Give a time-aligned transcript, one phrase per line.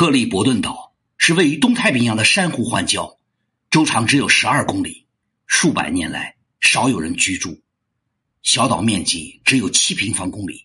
[0.00, 3.18] 克利伯顿岛是位于东太平洋的珊瑚环礁，
[3.70, 5.06] 周长只有十二公里，
[5.46, 7.60] 数百年来少有人居住。
[8.42, 10.64] 小岛面积只有七平方公里，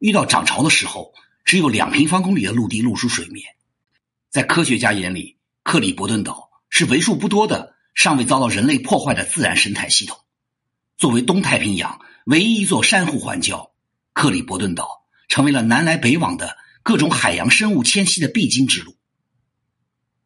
[0.00, 3.54] 遇到涨潮的时候，只有两平方公里的陆地露出水面。
[4.30, 10.18] 在科学家眼里，克里伯顿岛是为数不多的尚未遭到人类破坏的自然生态系统。
[10.96, 13.70] 作为东太平洋唯一一座珊瑚环礁，
[14.12, 16.60] 克里伯顿岛成为了南来北往的。
[16.82, 18.96] 各种海洋生物迁徙的必经之路。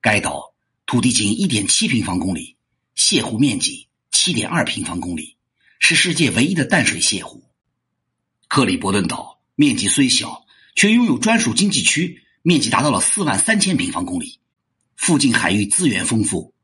[0.00, 0.54] 该岛
[0.86, 2.56] 土地仅一点七平方公里，
[2.96, 5.36] 泻湖面积七点二平方公里，
[5.80, 7.44] 是世界唯一的淡水泻湖。
[8.48, 14.40] 克里伯顿岛面积虽小，却拥有专属经济区，面积达到了四万三千平方公里。
[14.96, 16.54] 附近海域资源丰富，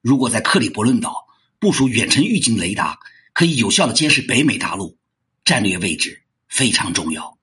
[0.00, 1.26] 如果在克里伯顿岛
[1.58, 2.98] 部署远程预警雷达，
[3.34, 4.96] 可以有效的监视北美大陆，
[5.44, 7.36] 战略位置非常重要。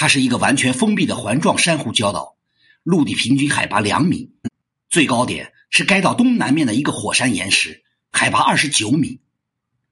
[0.00, 2.36] 它是一个完全封闭的环状珊瑚礁岛，
[2.84, 4.30] 陆地平均海拔两米，
[4.88, 7.82] 最高点是该岛东南面的一个火山岩石，
[8.12, 9.18] 海拔二十九米。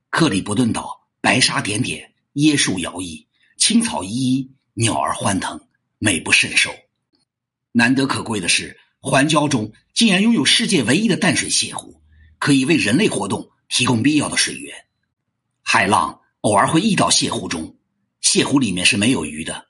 [0.09, 3.27] 克里伯顿岛白沙点点，椰树摇曳，
[3.59, 5.61] 青草依依，鸟儿欢腾，
[5.99, 6.71] 美不胜收。
[7.73, 12.01] 难得可贵的是，环礁中竟然拥有世界唯一的淡水泻湖，
[12.39, 14.73] 可以为人类活动提供必要的水源。
[15.63, 17.77] 海浪偶尔会溢到泻湖中，
[18.23, 19.67] 泻湖里面是没有鱼的。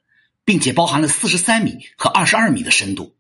[0.47, 3.17] 并且包含了四十三米和二十二米的深度，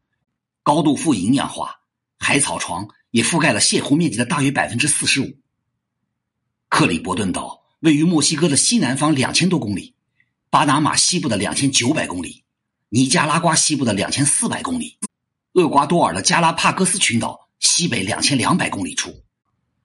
[0.63, 1.81] 高度富营养化，
[2.21, 5.37] 海草床也覆盖了泻湖面积的大约百分之四十五。
[6.69, 9.97] 克里伯顿岛位于墨西哥的西南方两千多公里，
[10.51, 12.45] 巴拿马西部的两千九百公里，
[12.91, 14.97] 尼加拉瓜西部的两千四百公里，
[15.55, 19.25] 厄瓜多尔的加拉帕戈斯群岛西北两千两百公里处，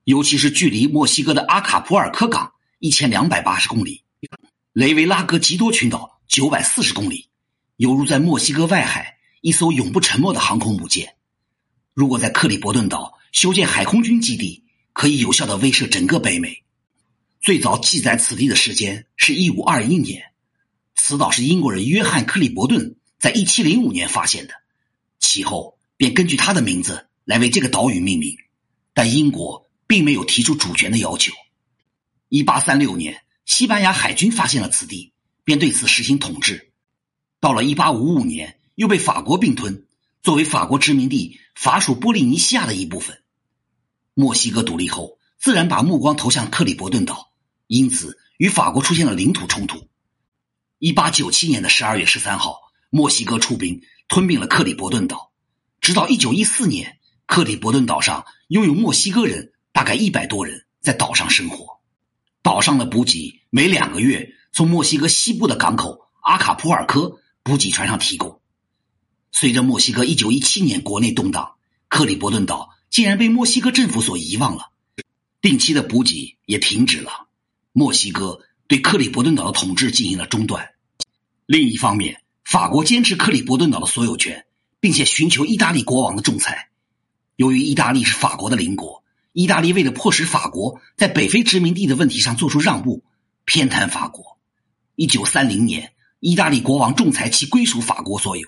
[0.03, 4.03] 尤其是距离墨西哥的阿卡普尔科港一千两百八十公里，
[4.73, 7.30] 雷维拉格吉多群岛九百四十公里。
[7.81, 11.15] 犹如在墨西哥外海一艘永不沉没的航空母舰。
[11.95, 16.61] 如果在克里伯顿岛修建海空军基地，可以有效的威慑整个北美。
[17.41, 20.25] 最早记载此地的时间是一五二一年，
[20.93, 24.53] 此岛是英国人约翰克里伯顿在一七零五年发现的，
[25.17, 28.37] 其后便根据他的名字来为这个岛屿命名。
[28.93, 31.33] 但英国并没有提出主权的要求。
[32.29, 36.70] 一八三六年，西班牙海军发现了此地，便对此实行统治。
[37.41, 39.87] 到了1855年，又被法国并吞，
[40.21, 43.23] 作为法国殖民地，法属波利尼西亚的一部分。
[44.13, 47.31] 墨西哥独立后，自然把目光投向克里伯顿岛，
[47.65, 49.87] 因此与法国出现了领土冲突。
[50.81, 52.59] 1897年的12月13号，
[52.91, 55.31] 墨西哥出兵吞并了克里伯顿岛。
[55.79, 61.79] 直到1914年，克里伯顿岛上拥有墨西哥人大概一百多人在岛上生活。
[62.43, 67.17] 岛上的补给每两个月从墨西哥西部的港口阿卡普尔科。
[67.51, 68.39] 补给船上提供。
[69.33, 71.55] 随着墨西哥1917年国内动荡，
[71.89, 74.69] 克里伯顿岛竟然被墨西哥政府所遗忘了，
[75.41, 77.27] 定期的补给也停止了。
[77.73, 80.69] 墨西哥对克里伯顿岛的统治进行了中断。
[81.45, 84.45] 另一方面，法国坚持克里伯顿岛的所有权，
[84.79, 86.69] 并且寻求意大利国王的仲裁。
[87.35, 93.03] 由于意大利是法国的邻国，意大利为了迫使法国在北非殖民地的问题上做出让步，
[93.43, 94.37] 偏袒法国。
[94.95, 95.91] 1930年。
[96.21, 98.47] 意大利国王仲裁其归属法国所有。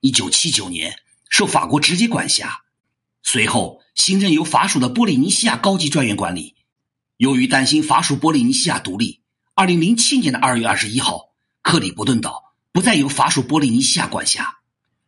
[0.00, 2.62] 一九七九年，受法国直接管辖。
[3.22, 6.54] 随后，行政由法属的波利尼西亚高级专员管理。
[7.18, 9.20] 由于担心法属波利尼西亚独立，
[9.54, 14.60] 二零零七年的二月二十一号，克里伯顿岛不再由法属波利尼西亚管辖，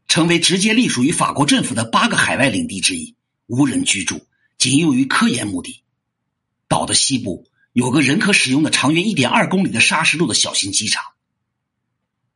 [0.06, 3.16] 成为直接隶属于法国政府的八个海外领地之一，
[3.46, 4.26] 无人居住，
[4.58, 5.82] 仅用于科研目的。
[6.68, 11.04] 岛的西部有个人可使用的长约一点二公里的砂石路的小型机场。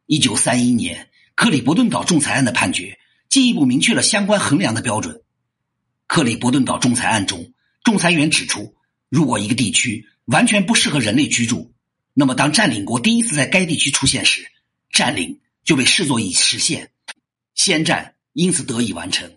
[0.07, 2.99] 一九三一年，克里伯顿岛仲裁案的判决
[3.31, 5.23] 进一步明确了相关衡量的标准。
[6.07, 8.75] 克里伯顿岛仲裁案中，仲裁员指出，
[9.09, 11.73] 如果一个地区完全不适合人类居住，
[12.13, 14.47] 那么当占领国第一次在该地区出现时，
[14.91, 16.91] 占领就被视作已实现，
[17.55, 19.33] 先占因此得以完成。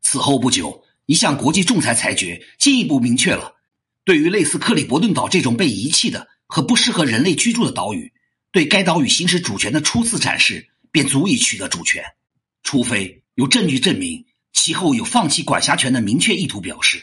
[0.00, 3.56] 此后不久，一项国际仲裁裁决进一步明确了，
[4.04, 8.10] 对于类似克里伯顿岛这种被遗弃的和不适合人类居住的岛屿。
[8.52, 12.04] 对该岛屿行使主权的初次展示便足以取得主权，
[12.62, 17.02] 除非有证据证明其后有放弃管辖权的明确意图表示。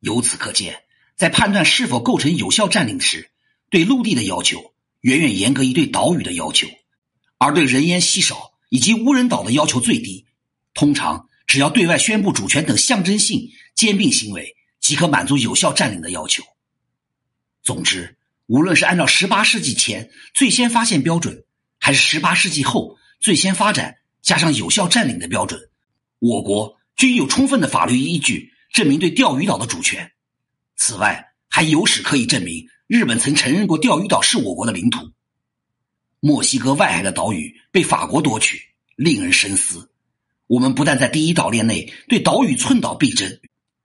[0.00, 0.82] 由此可见，
[1.14, 3.30] 在判断是否构成有效占领时，
[3.70, 6.66] 对陆地的要求远远严格于对岛屿的要求，
[7.38, 10.26] 而对人烟稀少以及无人岛的要求最低。
[10.74, 16.42] 通常，只要对外宣布主权等象征性兼并行为，即可满足有效占领的要求。
[17.62, 18.17] 总之。
[18.48, 21.44] 无论是按照十八世纪前最先发现标准，
[21.78, 25.60] 还是十八世纪后最先发展加上有效占领的标准，
[26.18, 30.12] 我国均有充分的法律依据证明对钓鱼岛的主权。
[30.76, 35.12] 此外，还有史可以证明日本曾承认过钓鱼岛是我国的领土。
[36.20, 38.62] 墨西哥外海的岛屿被法国夺取，
[38.96, 39.90] 令人深思。
[40.46, 43.40] 我们不但在第一岛链内对岛屿寸岛必争，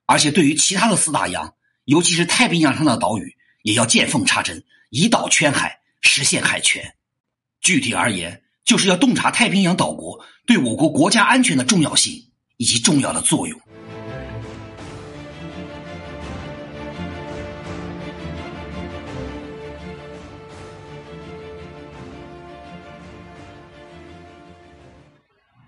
[0.05, 6.93] 而且对于其他的四大洋，尤其是太平洋上的岛屿，也要见缝插针，以岛圈海，实现海权。
[7.59, 12.13] 具体而言，就是要洞察太平洋岛国对我国国家安全的重要性
[12.57, 13.59] 以及重要的作用。